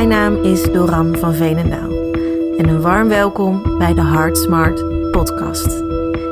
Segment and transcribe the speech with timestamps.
[0.00, 1.90] Mijn naam is Doran van Veenendaal
[2.56, 5.82] en een warm welkom bij de Heart Smart podcast.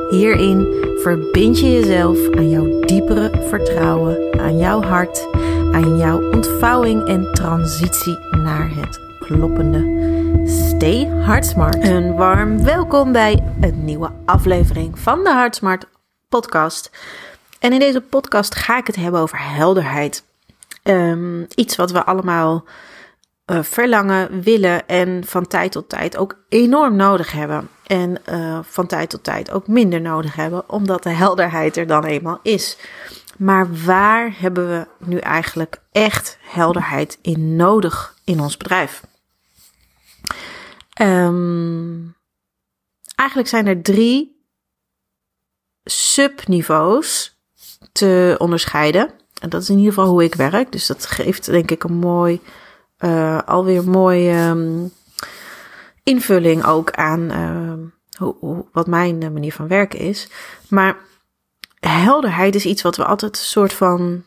[0.09, 0.67] Hierin
[0.97, 5.27] verbind je jezelf aan jouw diepere vertrouwen, aan jouw hart,
[5.71, 9.79] aan jouw ontvouwing en transitie naar het kloppende.
[10.45, 11.83] Stay Heart Smart.
[11.83, 15.87] Een warm welkom bij een nieuwe aflevering van de Heart Smart
[16.29, 16.91] podcast.
[17.59, 20.23] En in deze podcast ga ik het hebben over helderheid.
[20.83, 22.65] Um, iets wat we allemaal
[23.49, 27.69] uh, verlangen, willen en van tijd tot tijd ook enorm nodig hebben.
[27.85, 32.05] En uh, van tijd tot tijd ook minder nodig hebben, omdat de helderheid er dan
[32.05, 32.77] eenmaal is.
[33.37, 39.03] Maar waar hebben we nu eigenlijk echt helderheid in nodig in ons bedrijf?
[41.01, 42.15] Um,
[43.15, 44.43] eigenlijk zijn er drie
[45.83, 47.37] subniveaus
[47.91, 49.11] te onderscheiden.
[49.41, 50.71] En dat is in ieder geval hoe ik werk.
[50.71, 52.41] Dus dat geeft denk ik een mooi,
[52.99, 54.91] uh, alweer mooie um,
[56.03, 57.73] invulling ook aan uh,
[58.39, 60.29] hoe, wat mijn manier van werken is.
[60.69, 60.97] Maar
[61.79, 64.23] helderheid is iets wat we altijd een soort van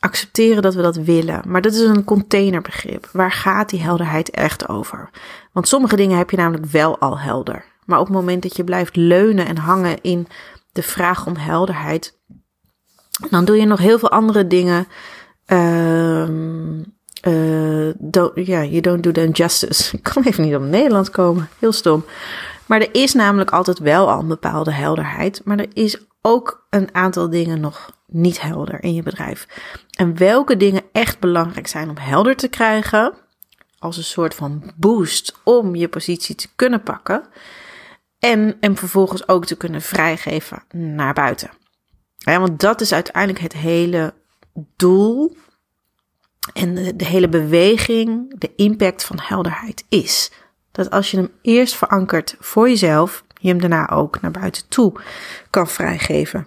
[0.00, 1.42] accepteren dat we dat willen.
[1.46, 3.08] Maar dat is een containerbegrip.
[3.12, 5.10] Waar gaat die helderheid echt over?
[5.52, 7.64] Want sommige dingen heb je namelijk wel al helder.
[7.84, 10.26] Maar op het moment dat je blijft leunen en hangen in
[10.72, 12.18] de vraag om helderheid,
[13.30, 14.86] dan doe je nog heel veel andere dingen.
[15.46, 16.28] Uh,
[17.22, 19.90] uh, don't, you don't do them justice.
[19.96, 21.48] Ik kan even niet op Nederlands komen.
[21.58, 22.04] Heel stom.
[22.66, 25.40] Maar er is namelijk altijd wel al een bepaalde helderheid.
[25.44, 29.46] Maar er is ook een aantal dingen nog niet helder in je bedrijf.
[29.96, 33.14] En welke dingen echt belangrijk zijn om helder te krijgen,
[33.78, 37.24] als een soort van boost om je positie te kunnen pakken.
[38.18, 41.50] En, en vervolgens ook te kunnen vrijgeven naar buiten.
[42.16, 44.14] Ja, want dat is uiteindelijk het hele
[44.76, 45.36] doel
[46.52, 50.30] en de, de, hele beweging, de impact van helderheid is.
[50.72, 54.92] Dat als je hem eerst verankert voor jezelf, je hem daarna ook naar buiten toe
[55.50, 56.46] kan vrijgeven.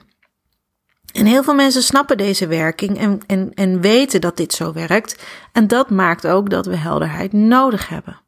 [1.14, 5.24] En heel veel mensen snappen deze werking en, en, en weten dat dit zo werkt.
[5.52, 8.22] En dat maakt ook dat we helderheid nodig hebben.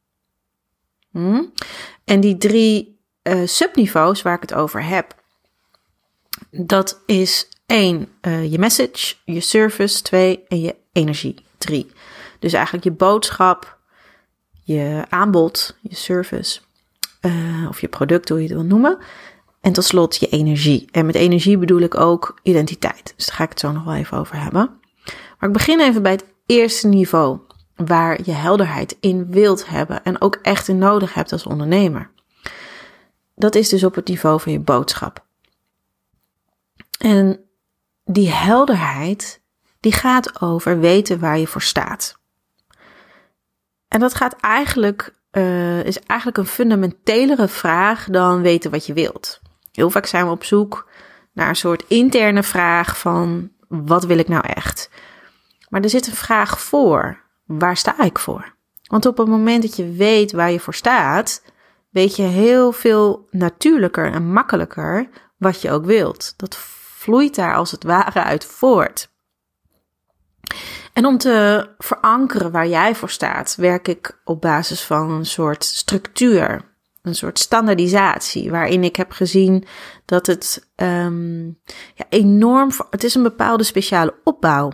[1.11, 1.43] Hm?
[2.05, 5.15] En die drie uh, subniveaus waar ik het over heb,
[6.51, 11.91] dat is één, uh, je message, je service, twee en je energie, drie.
[12.39, 13.79] Dus eigenlijk je boodschap,
[14.63, 16.59] je aanbod, je service
[17.21, 18.97] uh, of je product, hoe je het wil noemen.
[19.61, 20.87] En tot slot je energie.
[20.91, 23.13] En met energie bedoel ik ook identiteit.
[23.15, 24.79] Dus daar ga ik het zo nog wel even over hebben.
[25.39, 27.39] Maar ik begin even bij het eerste niveau,
[27.75, 32.11] waar je helderheid in wilt hebben en ook echt in nodig hebt als ondernemer.
[33.35, 35.25] Dat is dus op het niveau van je boodschap.
[36.99, 37.39] En
[38.03, 39.40] die helderheid,
[39.81, 42.19] die gaat over weten waar je voor staat.
[43.87, 49.41] En dat gaat eigenlijk, uh, is eigenlijk een fundamentelere vraag dan weten wat je wilt.
[49.71, 50.89] Heel vaak zijn we op zoek
[51.33, 54.89] naar een soort interne vraag van wat wil ik nou echt?
[55.69, 57.19] Maar er zit een vraag voor.
[57.45, 58.55] Waar sta ik voor?
[58.83, 61.43] Want op het moment dat je weet waar je voor staat,
[61.89, 66.33] weet je heel veel natuurlijker en makkelijker wat je ook wilt.
[66.37, 69.10] Dat vloeit daar als het ware uit voort.
[70.93, 75.63] En om te verankeren waar jij voor staat, werk ik op basis van een soort
[75.63, 76.61] structuur,
[77.01, 79.65] een soort standaardisatie, waarin ik heb gezien
[80.05, 81.59] dat het um,
[81.95, 84.71] ja, enorm, het is een bepaalde speciale opbouw.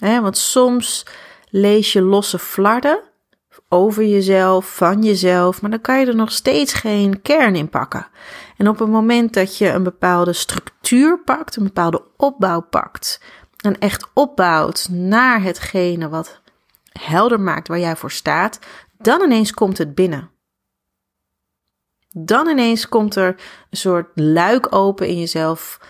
[0.00, 1.06] Want soms
[1.50, 3.00] lees je losse flarden
[3.68, 8.06] over jezelf, van jezelf, maar dan kan je er nog steeds geen kern in pakken.
[8.56, 13.20] En op het moment dat je een bepaalde structuur pakt, een bepaalde opbouw pakt,
[13.64, 16.40] en echt opbouwt naar hetgene wat
[16.92, 18.58] helder maakt waar jij voor staat,
[18.96, 20.30] dan ineens komt het binnen.
[22.16, 25.80] Dan ineens komt er een soort luik open in jezelf.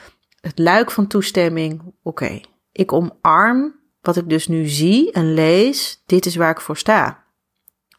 [0.41, 1.95] Het luik van toestemming.
[2.03, 2.41] Oké,
[2.73, 6.03] ik omarm wat ik dus nu zie en lees.
[6.07, 7.25] Dit is waar ik voor sta.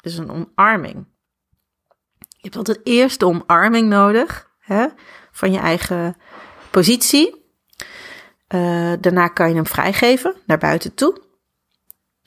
[0.01, 1.05] Dus een omarming.
[2.27, 4.87] Je hebt altijd eerst de omarming nodig hè,
[5.31, 6.15] van je eigen
[6.71, 7.44] positie.
[8.55, 11.21] Uh, daarna kan je hem vrijgeven naar buiten toe.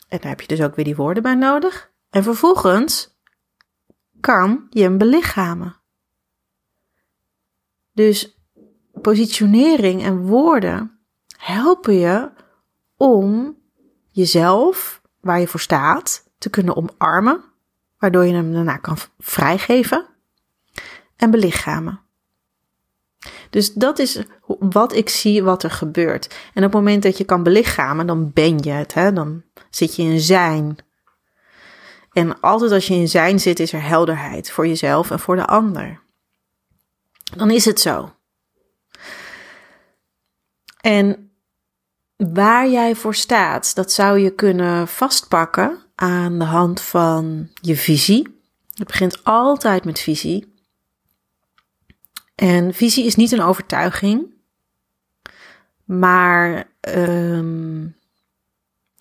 [0.08, 1.90] En daar heb je dus ook weer die woorden bij nodig.
[2.10, 3.18] En vervolgens
[4.20, 5.76] kan je hem belichamen.
[7.92, 8.38] Dus
[9.02, 10.98] positionering en woorden
[11.36, 12.30] helpen je
[12.96, 13.56] om
[14.10, 17.44] jezelf, waar je voor staat, te kunnen omarmen,
[17.98, 20.06] waardoor je hem daarna kan vrijgeven
[21.16, 22.00] en belichamen.
[23.50, 24.22] Dus dat is
[24.58, 26.26] wat ik zie wat er gebeurt.
[26.54, 28.94] En op het moment dat je kan belichamen, dan ben je het.
[28.94, 29.12] Hè?
[29.12, 30.76] Dan zit je in zijn.
[32.12, 35.46] En altijd als je in zijn zit, is er helderheid voor jezelf en voor de
[35.46, 36.00] ander.
[37.36, 38.12] Dan is het zo.
[40.80, 41.30] En
[42.16, 48.40] waar jij voor staat, dat zou je kunnen vastpakken aan de hand van je visie.
[48.74, 50.56] Het begint altijd met visie.
[52.38, 54.34] En visie is niet een overtuiging,
[55.84, 57.96] maar um,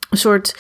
[0.10, 0.58] een soort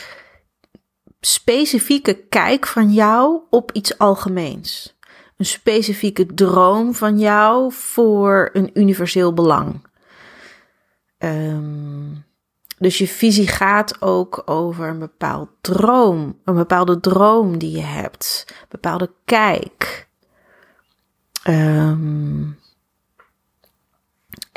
[1.20, 4.98] specifieke kijk van jou op iets algemeens.
[5.38, 9.88] Een specifieke droom van jou voor een universeel belang.
[11.18, 12.26] Um,
[12.78, 18.46] dus je visie gaat ook over een bepaald droom, een bepaalde droom die je hebt,
[18.48, 20.08] een bepaalde kijk.
[21.48, 22.58] Um,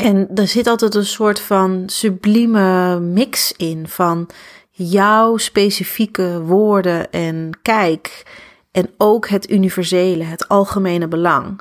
[0.01, 4.29] en er zit altijd een soort van sublieme mix in van
[4.71, 8.27] jouw specifieke woorden en kijk
[8.71, 11.61] en ook het universele, het algemene belang.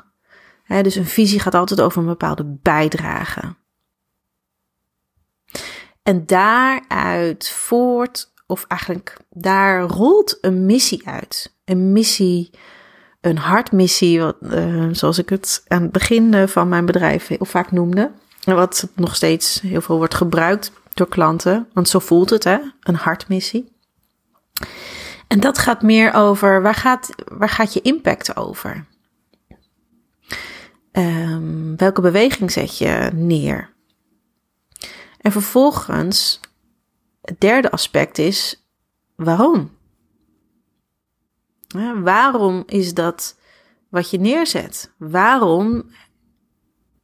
[0.82, 3.54] dus een visie gaat altijd over een bepaalde bijdrage.
[6.02, 11.58] En daaruit voort, of eigenlijk daar rolt een missie uit.
[11.64, 12.50] Een missie,
[13.20, 17.72] een hartmissie, wat, uh, zoals ik het aan het begin van mijn bedrijf heel vaak
[17.72, 18.10] noemde.
[18.44, 21.68] Wat nog steeds heel veel wordt gebruikt door klanten.
[21.72, 22.58] Want zo voelt het, hè?
[22.80, 23.72] Een hartmissie.
[25.26, 28.86] En dat gaat meer over waar gaat, waar gaat je impact over?
[30.92, 33.72] Um, welke beweging zet je neer?
[35.20, 36.40] En vervolgens,
[37.20, 38.66] het derde aspect is
[39.16, 39.70] waarom?
[41.66, 43.38] Ja, waarom is dat
[43.88, 44.92] wat je neerzet?
[44.98, 45.90] Waarom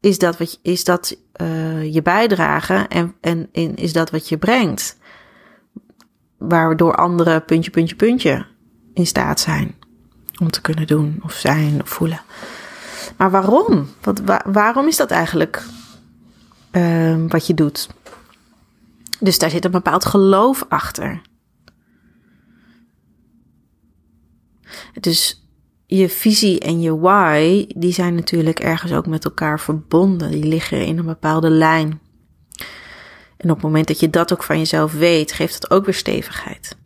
[0.00, 4.38] is dat, wat, is dat uh, je bijdrage en, en, en is dat wat je
[4.38, 4.96] brengt?
[6.38, 8.46] Waardoor anderen puntje, puntje, puntje
[8.94, 9.74] in staat zijn
[10.40, 12.20] om te kunnen doen of zijn of voelen.
[13.16, 13.88] Maar waarom?
[14.00, 15.62] Wat, waarom is dat eigenlijk
[16.72, 17.88] uh, wat je doet?
[19.20, 21.20] Dus daar zit een bepaald geloof achter.
[25.00, 25.45] Dus
[25.86, 30.30] je visie en je why, die zijn natuurlijk ergens ook met elkaar verbonden.
[30.30, 32.00] Die liggen in een bepaalde lijn.
[33.36, 35.94] En op het moment dat je dat ook van jezelf weet, geeft het ook weer
[35.94, 36.76] stevigheid.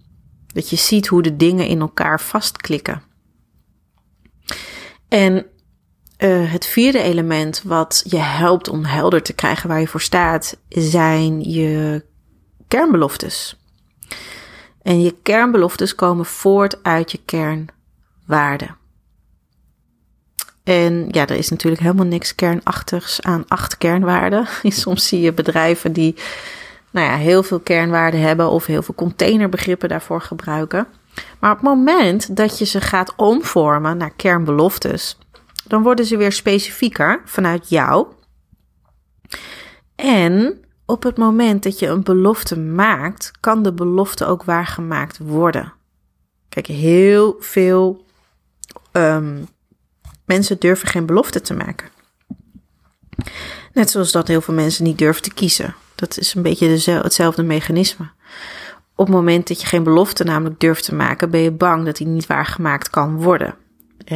[0.46, 3.02] Dat je ziet hoe de dingen in elkaar vastklikken.
[5.08, 5.46] En
[6.18, 10.56] uh, het vierde element wat je helpt om helder te krijgen waar je voor staat,
[10.68, 12.04] zijn je
[12.68, 13.56] kernbeloftes.
[14.82, 18.78] En je kernbeloftes komen voort uit je kernwaarden.
[20.70, 24.46] En ja, er is natuurlijk helemaal niks kernachtigs aan acht kernwaarden.
[24.82, 26.14] Soms zie je bedrijven die
[26.90, 30.86] nou ja, heel veel kernwaarden hebben of heel veel containerbegrippen daarvoor gebruiken.
[31.38, 35.18] Maar op het moment dat je ze gaat omvormen naar kernbeloftes,
[35.66, 38.06] dan worden ze weer specifieker vanuit jou.
[39.94, 45.72] En op het moment dat je een belofte maakt, kan de belofte ook waargemaakt worden.
[46.48, 48.04] Kijk, heel veel
[48.92, 49.48] um,
[50.32, 51.88] mensen durven geen belofte te maken.
[53.72, 55.74] Net zoals dat heel veel mensen niet durven te kiezen.
[55.94, 58.10] Dat is een beetje hetzelfde mechanisme.
[58.94, 61.96] Op het moment dat je geen belofte namelijk durft te maken, ben je bang dat
[61.96, 63.54] die niet waargemaakt kan worden.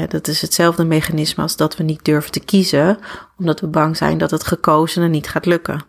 [0.09, 2.99] Dat is hetzelfde mechanisme als dat we niet durven te kiezen,
[3.39, 5.85] omdat we bang zijn dat het gekozene niet gaat lukken.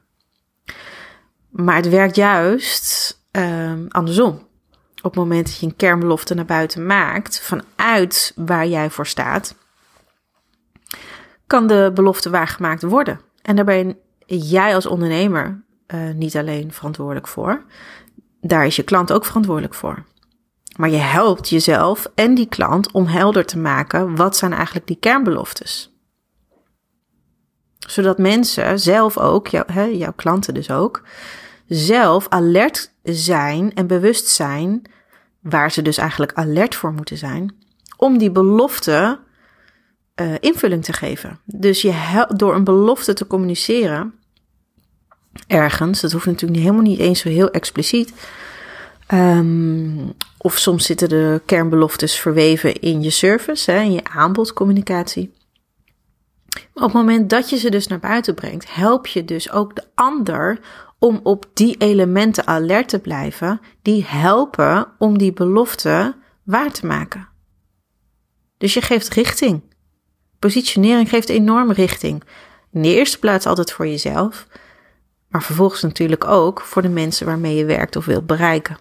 [1.50, 4.48] Maar het werkt juist um, andersom.
[4.96, 9.56] Op het moment dat je een kernbelofte naar buiten maakt, vanuit waar jij voor staat,
[11.48, 13.20] kan de belofte waargemaakt worden.
[13.42, 17.64] En daar ben jij als ondernemer uh, niet alleen verantwoordelijk voor.
[18.42, 20.04] Daar is je klant ook verantwoordelijk voor.
[20.76, 24.98] Maar je helpt jezelf en die klant om helder te maken wat zijn eigenlijk die
[25.00, 25.94] kernbeloftes.
[27.88, 31.02] Zodat mensen zelf ook, hè, jouw klanten dus ook,
[31.68, 34.82] zelf alert zijn en bewust zijn,
[35.40, 37.56] waar ze dus eigenlijk alert voor moeten zijn,
[37.98, 39.20] om die belofte
[40.22, 41.40] uh, invulling te geven.
[41.46, 44.14] Dus je door een belofte te communiceren,
[45.48, 48.14] ergens, dat hoeft natuurlijk helemaal niet eens zo heel expliciet.
[49.14, 55.34] Um, of soms zitten de kernbeloftes verweven in je service, hè, in je aanbodcommunicatie.
[56.74, 59.84] Op het moment dat je ze dus naar buiten brengt, help je dus ook de
[59.96, 60.60] ander
[61.00, 67.28] om op die elementen alert te blijven, die helpen om die belofte waar te maken.
[68.58, 69.62] Dus je geeft richting.
[70.46, 72.24] Positionering geeft enorm richting.
[72.72, 74.48] In de eerste plaats altijd voor jezelf,
[75.28, 78.78] maar vervolgens natuurlijk ook voor de mensen waarmee je werkt of wilt bereiken.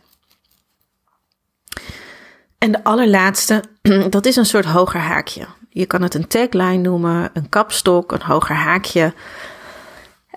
[2.59, 3.63] En de allerlaatste,
[4.11, 5.47] dat is een soort hoger haakje.
[5.69, 9.15] Je kan het een tagline noemen, een kapstok, een hoger haakje.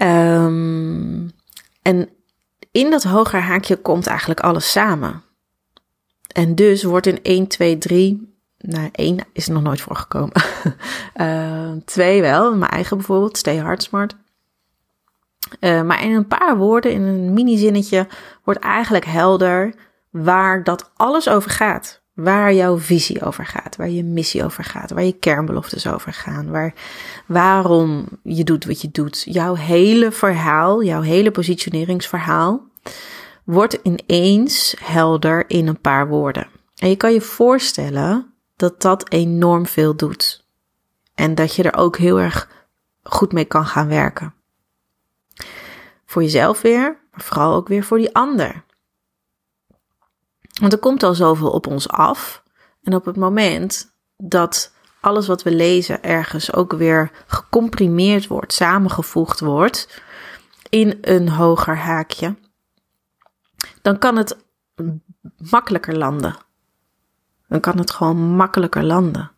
[0.01, 1.31] Um,
[1.81, 2.09] en
[2.71, 5.23] in dat hoger haakje komt eigenlijk alles samen.
[6.27, 8.36] En dus wordt in 1, 2, 3,
[8.67, 10.31] nou 1 is nog nooit voorgekomen.
[11.15, 14.15] uh, 2 wel, mijn eigen bijvoorbeeld, Stay Hard Smart.
[15.59, 18.07] Uh, maar in een paar woorden, in een mini-zinnetje,
[18.43, 19.73] wordt eigenlijk helder
[20.09, 22.01] waar dat alles over gaat.
[22.13, 26.49] Waar jouw visie over gaat, waar je missie over gaat, waar je kernbeloftes over gaan,
[26.49, 26.73] waar,
[27.25, 29.23] waarom je doet wat je doet.
[29.25, 32.67] Jouw hele verhaal, jouw hele positioneringsverhaal
[33.43, 36.47] wordt ineens helder in een paar woorden.
[36.75, 38.26] En je kan je voorstellen
[38.57, 40.45] dat dat enorm veel doet.
[41.15, 42.49] En dat je er ook heel erg
[43.03, 44.33] goed mee kan gaan werken.
[46.05, 48.63] Voor jezelf weer, maar vooral ook weer voor die ander.
[50.59, 52.43] Want er komt al zoveel op ons af.
[52.83, 59.39] En op het moment dat alles wat we lezen ergens ook weer gecomprimeerd wordt, samengevoegd
[59.39, 60.01] wordt
[60.69, 62.35] in een hoger haakje,
[63.81, 64.37] dan kan het
[65.37, 66.46] makkelijker landen.
[67.47, 69.31] Dan kan het gewoon makkelijker landen.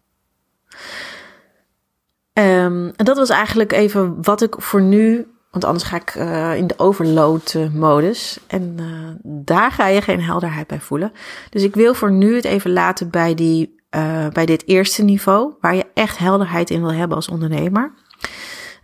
[2.34, 6.56] Um, en dat was eigenlijk even wat ik voor nu want anders ga ik uh,
[6.56, 8.40] in de overload-modus.
[8.48, 11.12] En uh, daar ga je geen helderheid bij voelen.
[11.50, 15.54] Dus ik wil voor nu het even laten bij, die, uh, bij dit eerste niveau.
[15.60, 17.94] Waar je echt helderheid in wil hebben als ondernemer.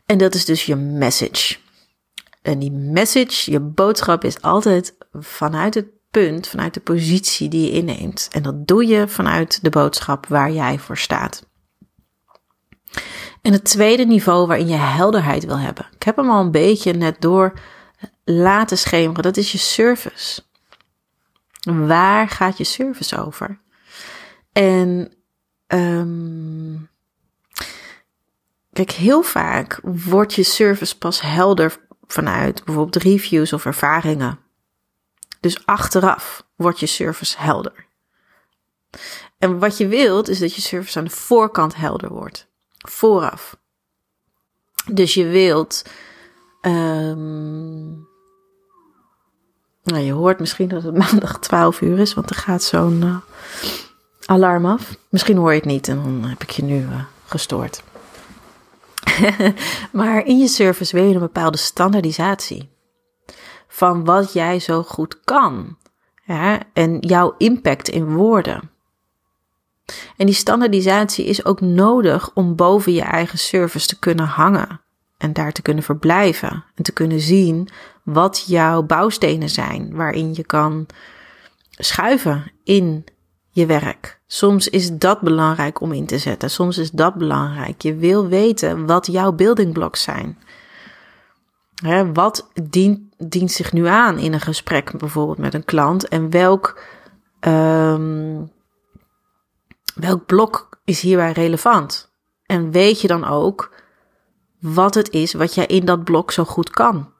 [0.05, 1.57] En dat is dus je message.
[2.41, 5.87] En die message, je boodschap is altijd vanuit het
[6.21, 8.27] punt, vanuit de positie die je inneemt.
[8.31, 11.45] En dat doe je vanuit de boodschap waar jij voor staat.
[13.41, 15.85] En het tweede niveau waarin je helderheid wil hebben.
[15.95, 17.53] Ik heb hem al een beetje net door
[18.23, 19.23] laten schemeren.
[19.23, 20.41] Dat is je service.
[21.61, 23.59] Waar gaat je service over?
[24.51, 25.13] En
[25.67, 26.89] um,
[28.73, 34.44] kijk, heel vaak wordt je service pas helder vanuit bijvoorbeeld reviews of ervaringen.
[35.45, 37.85] Dus achteraf wordt je service helder.
[39.37, 42.47] En wat je wilt is dat je service aan de voorkant helder wordt
[42.77, 43.57] vooraf.
[44.91, 45.85] Dus je wilt.
[46.61, 48.07] Um,
[49.83, 53.17] nou, je hoort misschien dat het maandag 12 uur is, want er gaat zo'n uh,
[54.25, 54.97] alarm af.
[55.09, 57.83] Misschien hoor je het niet en dan heb ik je nu uh, gestoord.
[59.91, 62.73] maar in je service wil je een bepaalde standaardisatie
[63.75, 65.77] van wat jij zo goed kan.
[66.73, 68.69] En jouw impact in woorden.
[70.17, 74.81] En die standaardisatie is ook nodig om boven je eigen service te kunnen hangen
[75.17, 77.69] en daar te kunnen verblijven en te kunnen zien
[78.03, 80.85] wat jouw bouwstenen zijn waarin je kan
[81.69, 83.05] schuiven in
[83.49, 84.19] je werk.
[84.27, 87.81] Soms is dat belangrijk om in te zetten, soms is dat belangrijk.
[87.81, 90.37] Je wil weten wat jouw building blocks zijn.
[92.13, 96.81] Wat dient, zich nu aan in een gesprek bijvoorbeeld met een klant en welk
[97.39, 98.51] um,
[99.95, 102.13] welk blok is hierbij relevant?
[102.45, 103.71] En weet je dan ook
[104.59, 107.13] wat het is wat jij in dat blok zo goed kan?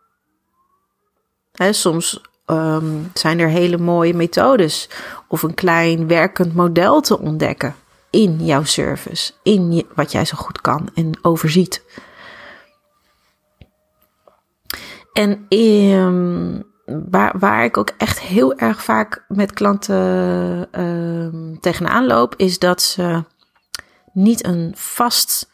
[1.72, 4.90] soms um, zijn er hele mooie methodes
[5.28, 7.76] of een klein werkend model te ontdekken
[8.10, 11.84] in jouw service, in wat jij zo goed kan en overziet.
[15.15, 22.34] En um, waar, waar ik ook echt heel erg vaak met klanten uh, tegenaan loop,
[22.38, 23.24] is dat ze
[24.13, 25.50] niet een vast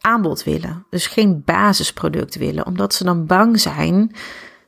[0.00, 0.86] aanbod willen.
[0.90, 4.14] Dus geen basisproduct willen, omdat ze dan bang zijn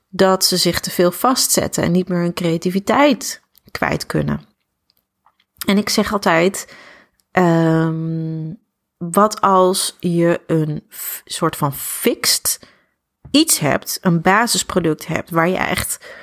[0.08, 4.40] dat ze zich te veel vastzetten en niet meer hun creativiteit kwijt kunnen.
[5.66, 6.74] En ik zeg altijd:
[7.32, 8.58] um,
[8.98, 10.84] wat als je een
[11.24, 12.70] soort van fixed
[13.32, 16.14] iets hebt, een basisproduct hebt, waar je echt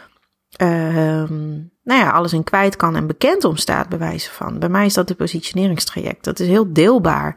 [0.49, 4.59] ehm, nou ja, alles in kwijt kan en bekend om staat, bij wijze van.
[4.59, 6.23] Bij mij is dat de positioneringstraject.
[6.23, 7.35] Dat is heel deelbaar.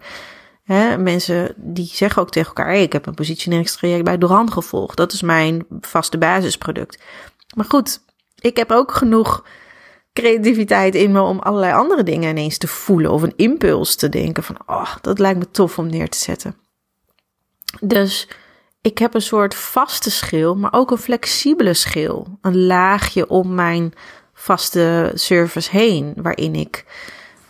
[0.99, 4.97] Mensen die zeggen ook tegen elkaar: hey, ik heb een positioneringstraject bij Doran gevolgd.
[4.97, 7.02] Dat is mijn vaste basisproduct.
[7.57, 8.00] Maar goed,
[8.38, 9.45] ik heb ook genoeg
[10.12, 14.43] creativiteit in me om allerlei andere dingen ineens te voelen of een impuls te denken
[14.43, 16.57] van, oh, dat lijkt me tof om neer te zetten.
[17.81, 18.29] Dus
[18.83, 22.39] ik heb een soort vaste schil, maar ook een flexibele schil.
[22.41, 23.93] Een laagje om mijn
[24.35, 26.85] vaste service heen, waarin ik,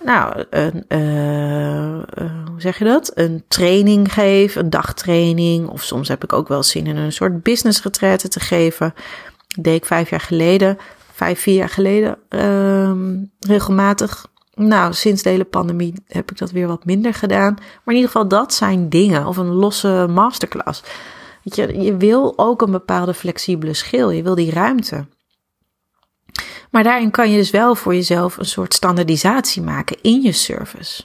[0.04, 3.10] nou, een, uh, uh, hoe zeg je dat?
[3.14, 5.68] Een training geef, een dagtraining.
[5.68, 8.94] Of soms heb ik ook wel zin in een soort business retraite te geven.
[9.60, 10.78] Deed ik vijf jaar geleden,
[11.12, 12.92] vijf, vier jaar geleden, uh,
[13.40, 14.26] regelmatig.
[14.54, 17.54] Nou, sinds de hele pandemie heb ik dat weer wat minder gedaan.
[17.54, 19.26] Maar in ieder geval, dat zijn dingen.
[19.26, 20.82] Of een losse masterclass.
[21.42, 24.10] Je, wil ook een bepaalde flexibele schil.
[24.10, 25.06] Je wil die ruimte.
[26.70, 31.02] Maar daarin kan je dus wel voor jezelf een soort standaardisatie maken in je service.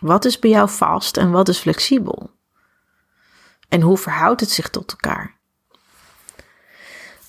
[0.00, 2.30] Wat is bij jou vast en wat is flexibel?
[3.68, 5.40] En hoe verhoudt het zich tot elkaar?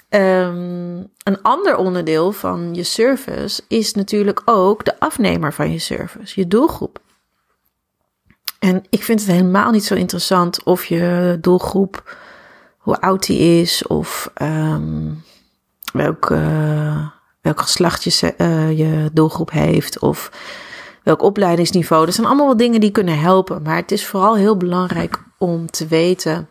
[0.09, 6.39] Um, een ander onderdeel van je service is natuurlijk ook de afnemer van je service,
[6.39, 6.99] je doelgroep.
[8.63, 12.17] En ik vind het helemaal niet zo interessant of je doelgroep,
[12.77, 15.23] hoe oud die is of um,
[15.93, 17.07] welk, uh,
[17.41, 20.31] welk geslacht je, uh, je doelgroep heeft of
[21.03, 22.05] welk opleidingsniveau.
[22.05, 23.61] Dat zijn allemaal wel dingen die kunnen helpen.
[23.61, 26.49] Maar het is vooral heel belangrijk om te weten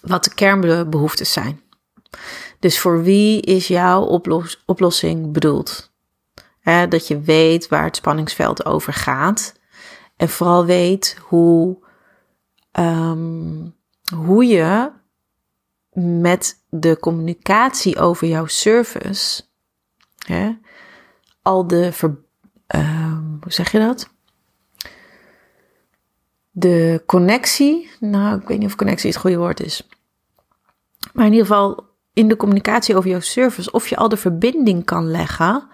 [0.00, 1.60] wat de kernbehoeftes zijn.
[2.58, 5.92] Dus voor wie is jouw oplos oplossing bedoeld?
[6.88, 9.54] dat je weet waar het spanningsveld over gaat.
[10.16, 11.78] En vooral weet hoe,
[12.72, 13.74] um,
[14.16, 14.90] hoe je
[15.92, 19.42] met de communicatie over jouw service
[20.26, 20.50] hè,
[21.42, 22.16] al de ver,
[22.74, 24.12] uh, hoe zeg je dat?
[26.50, 29.88] De connectie, nou, ik weet niet of connectie het goede woord is.
[31.12, 34.84] Maar in ieder geval in de communicatie over jouw service, of je al de verbinding
[34.84, 35.68] kan leggen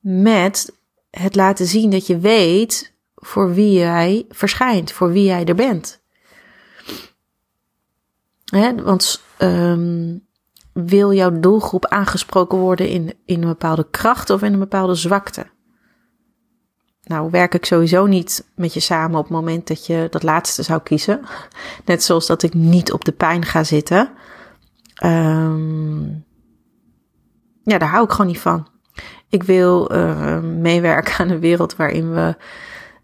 [0.00, 0.76] met
[1.10, 2.91] het laten zien dat je weet
[3.22, 6.00] voor wie jij verschijnt, voor wie jij er bent.
[8.84, 10.26] want um,
[10.72, 15.46] wil jouw doelgroep aangesproken worden in, in een bepaalde kracht of in een bepaalde zwakte?
[17.02, 20.62] Nou, werk ik sowieso niet met je samen op het moment dat je dat laatste
[20.62, 21.20] zou kiezen.
[21.84, 24.10] Net zoals dat ik niet op de pijn ga zitten.
[25.04, 26.24] Um,
[27.62, 28.66] ja, daar hou ik gewoon niet van.
[29.28, 32.36] Ik wil uh, meewerken aan een wereld waarin we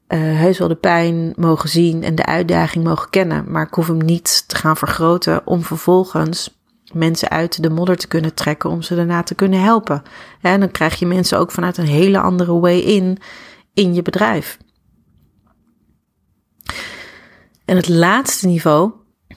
[0.08, 3.44] uh, heus wel de pijn mogen zien en de uitdaging mogen kennen.
[3.48, 6.56] Maar ik hoef hem niet te gaan vergroten om vervolgens
[6.92, 10.02] mensen uit de modder te kunnen trekken om ze daarna te kunnen helpen.
[10.40, 13.18] En dan krijg je mensen ook vanuit een hele andere way in
[13.74, 14.58] in je bedrijf.
[17.64, 18.92] En het laatste niveau,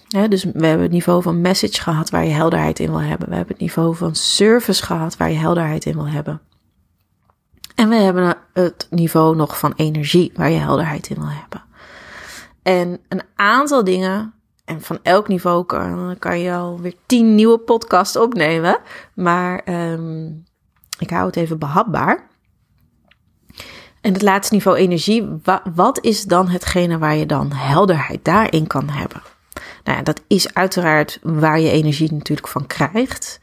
[0.07, 3.29] hè, dus we hebben het niveau van message gehad waar je helderheid in wil hebben.
[3.29, 6.41] We hebben het niveau van service gehad waar je helderheid in wil hebben.
[7.75, 11.63] En we hebben het niveau nog van energie waar je helderheid in wil hebben.
[12.61, 14.33] En een aantal dingen,
[14.65, 18.79] en van elk niveau kan, kan je alweer tien nieuwe podcasts opnemen.
[19.13, 20.43] Maar um,
[20.99, 22.29] ik hou het even behapbaar.
[24.01, 25.41] En het laatste niveau energie,
[25.75, 29.21] wat is dan hetgene waar je dan helderheid daarin kan hebben?
[29.83, 33.39] Nou ja, dat is uiteraard waar je energie natuurlijk van krijgt.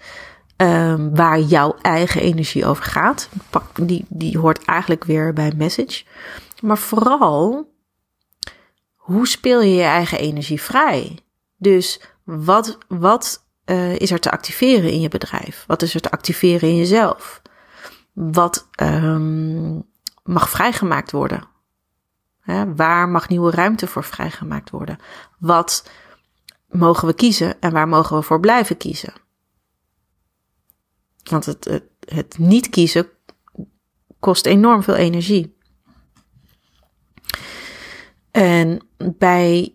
[0.61, 3.29] Um, waar jouw eigen energie over gaat.
[3.75, 6.05] Die, die hoort eigenlijk weer bij message.
[6.63, 7.73] Maar vooral,
[8.95, 11.19] hoe speel je je eigen energie vrij?
[11.57, 15.65] Dus wat, wat uh, is er te activeren in je bedrijf?
[15.67, 17.43] Wat is er te activeren in jezelf?
[18.13, 19.85] Wat um,
[20.23, 21.57] mag vrijgemaakt worden?
[22.77, 24.99] waar mag nieuwe ruimte voor vrijgemaakt worden?
[25.39, 25.91] Wat
[26.69, 29.13] mogen we kiezen en waar mogen we voor blijven kiezen?
[31.31, 33.09] Want het, het, niet kiezen
[34.19, 35.57] kost enorm veel energie.
[38.31, 39.75] En bij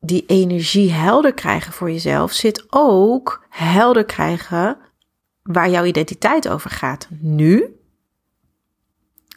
[0.00, 4.78] die energie helder krijgen voor jezelf zit ook helder krijgen
[5.42, 7.08] waar jouw identiteit over gaat.
[7.10, 7.76] Nu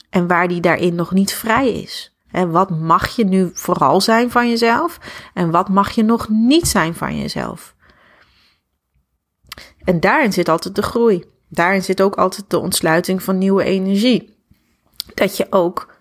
[0.09, 2.15] en waar die daarin nog niet vrij is.
[2.31, 4.99] En wat mag je nu vooral zijn van jezelf
[5.33, 7.74] en wat mag je nog niet zijn van jezelf?
[9.85, 11.23] En daarin zit altijd de groei.
[11.49, 14.37] Daarin zit ook altijd de ontsluiting van nieuwe energie.
[15.13, 15.95] Dat je ook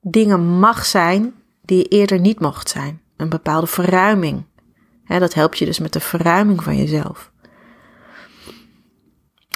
[0.00, 3.00] dingen mag zijn die je eerder niet mocht zijn.
[3.16, 4.44] Een bepaalde verruiming.
[5.06, 7.30] dat helpt je dus met de verruiming van jezelf.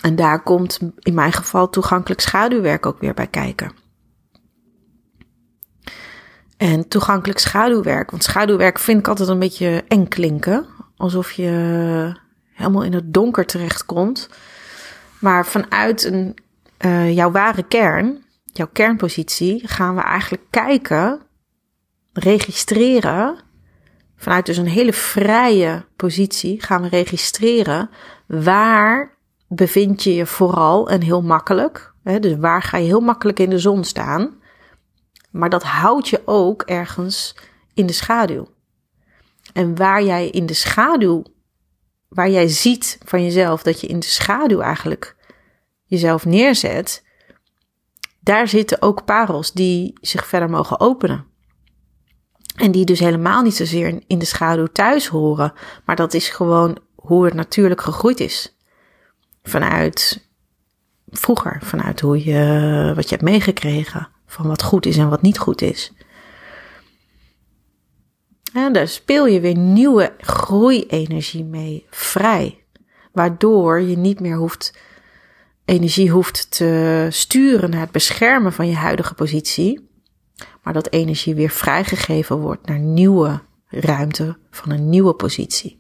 [0.03, 3.73] En daar komt in mijn geval toegankelijk schaduwwerk ook weer bij kijken.
[6.57, 8.11] En toegankelijk schaduwwerk.
[8.11, 10.67] Want schaduwwerk vind ik altijd een beetje eng klinken.
[10.97, 12.21] Alsof je
[12.57, 14.29] helemaal in het donker terechtkomt.
[15.21, 16.37] Maar vanuit een,
[16.85, 21.21] uh, jouw ware kern, jouw kernpositie, gaan we eigenlijk kijken,
[22.13, 23.37] registreren.
[24.17, 27.91] Vanuit dus een hele vrije positie gaan we registreren
[28.27, 29.17] waar
[29.49, 31.95] bevind je je vooral en heel makkelijk.
[32.03, 34.35] Hè, dus waar ga je heel makkelijk in de zon staan.
[35.31, 37.37] Maar dat houdt je ook ergens
[37.75, 38.49] in de schaduw.
[39.53, 41.23] En waar jij in de schaduw,
[42.17, 45.17] waar jij ziet van jezelf dat je in de schaduw eigenlijk
[45.85, 47.05] jezelf neerzet,
[48.21, 51.25] daar zitten ook parels die zich verder mogen openen.
[52.57, 55.53] En die dus helemaal niet zozeer in de schaduw thuis horen,
[55.85, 58.57] maar dat is gewoon hoe het natuurlijk gegroeid is.
[59.43, 60.29] Vanuit
[61.07, 65.39] vroeger, vanuit hoe je, wat je hebt meegekregen, van wat goed is en wat niet
[65.39, 65.93] goed is.
[68.57, 72.65] En daar speel je weer nieuwe groeienergie mee vrij.
[73.13, 74.79] Waardoor je niet meer hoeft,
[75.65, 79.89] energie hoeft te sturen naar het beschermen van je huidige positie.
[80.63, 85.77] Maar dat energie weer vrijgegeven wordt naar nieuwe ruimte van een nieuwe positie.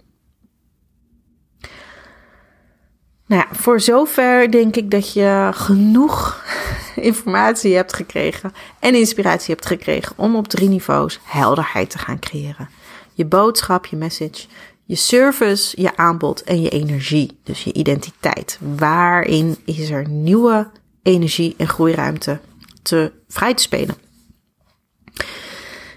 [3.27, 6.45] Nou ja, voor zover denk ik dat je genoeg
[6.95, 12.69] informatie hebt gekregen en inspiratie hebt gekregen om op drie niveaus helderheid te gaan creëren.
[13.13, 14.47] Je boodschap, je message,
[14.85, 17.39] je service, je aanbod en je energie.
[17.43, 18.59] Dus je identiteit.
[18.77, 20.71] Waarin is er nieuwe
[21.03, 22.41] energie en groeiruimte
[22.83, 23.97] te vrij te spelen?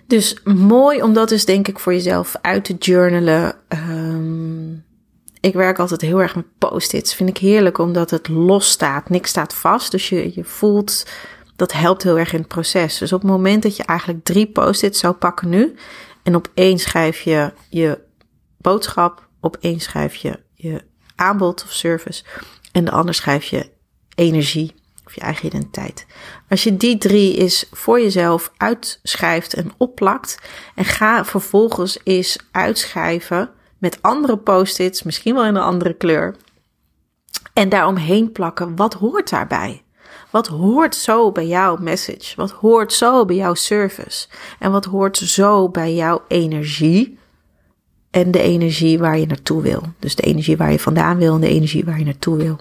[0.08, 3.56] Dus mooi om dat dus denk ik voor jezelf uit te journalen.
[3.68, 3.89] Um,
[5.40, 7.16] ik werk altijd heel erg met post-its.
[7.16, 9.10] Vind ik heerlijk omdat het los staat.
[9.10, 9.92] Niks staat vast.
[9.92, 11.06] Dus je, je voelt,
[11.56, 12.98] dat helpt heel erg in het proces.
[12.98, 15.76] Dus op het moment dat je eigenlijk drie post-its zou pakken nu.
[16.24, 18.00] En op één schrijf je je
[18.58, 19.28] boodschap.
[19.42, 20.84] Op één schrijf je je
[21.16, 22.24] aanbod of service.
[22.72, 23.70] En de ander schrijf je
[24.16, 24.74] energie
[25.06, 26.06] of je eigen identiteit.
[26.50, 30.40] Als je die drie is voor jezelf uitschrijft en opplakt.
[30.76, 33.50] En ga vervolgens eens uitschrijven
[33.80, 36.36] met andere post-its, misschien wel in een andere kleur.
[37.54, 39.84] En daaromheen plakken, wat hoort daarbij?
[40.30, 42.36] Wat hoort zo bij jouw message?
[42.36, 44.28] Wat hoort zo bij jouw service?
[44.60, 47.18] En wat hoort zo bij jouw energie?
[48.12, 49.84] En de energie waar je naartoe wil.
[50.00, 52.60] Dus de energie waar je vandaan wil en de energie waar je naartoe wil.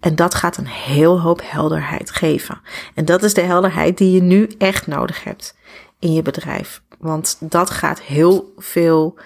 [0.00, 2.60] En dat gaat een heel hoop helderheid geven.
[2.94, 5.56] En dat is de helderheid die je nu echt nodig hebt
[5.98, 6.82] in je bedrijf.
[6.98, 9.18] Want dat gaat heel veel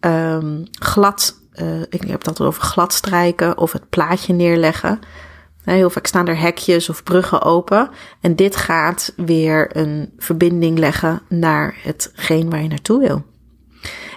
[0.00, 4.98] um, glad, uh, ik heb het altijd over glad strijken of het plaatje neerleggen.
[5.64, 7.90] Heel vaak staan er hekjes of bruggen open.
[8.20, 13.24] En dit gaat weer een verbinding leggen naar hetgeen waar je naartoe wil.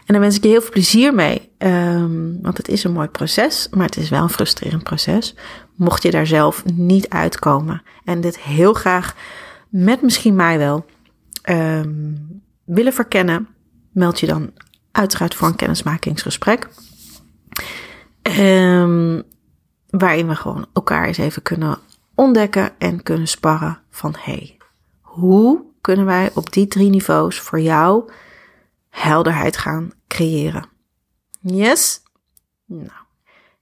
[0.06, 1.52] En daar wens ik je heel veel plezier mee.
[1.58, 5.36] Um, want het is een mooi proces, maar het is wel een frustrerend proces.
[5.76, 7.82] Mocht je daar zelf niet uitkomen.
[8.04, 9.16] En dit heel graag
[9.70, 10.86] met misschien mij wel
[11.50, 13.48] um, willen verkennen.
[13.92, 14.52] Meld je dan
[14.92, 16.70] Uiteraard voor een kennismakingsgesprek.
[18.40, 19.24] Um,
[19.90, 21.78] waarin we gewoon elkaar eens even kunnen
[22.16, 24.58] ontdekken en kunnen sparren van hey,
[25.02, 28.12] hoe kunnen wij op die drie niveaus voor jou
[28.90, 30.70] helderheid gaan creëren?
[31.40, 32.02] Yes?
[32.66, 33.02] Nou,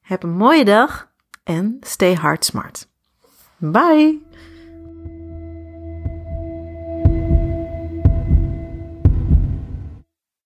[0.01, 1.11] heb een mooie dag
[1.43, 2.87] en stay hard smart.
[3.57, 4.21] Bye!